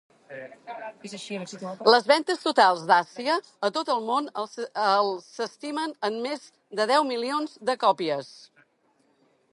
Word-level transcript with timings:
Les 1.95 2.07
ventes 2.11 2.41
totals 2.45 2.81
"d'Àsia" 2.93 3.35
a 3.69 3.71
tot 3.77 3.93
món 4.07 4.31
el 4.43 4.49
s'estimen 5.27 5.95
en 6.11 6.19
més 6.27 6.51
de 6.81 6.91
deu 6.95 7.09
milions 7.15 7.57
de 7.71 7.81
còpies. 7.85 8.37